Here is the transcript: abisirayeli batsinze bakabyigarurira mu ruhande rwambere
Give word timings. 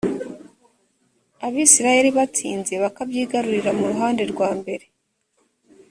abisirayeli 1.45 2.09
batsinze 2.17 2.73
bakabyigarurira 2.83 3.71
mu 3.77 3.85
ruhande 3.91 4.21
rwambere 4.31 4.85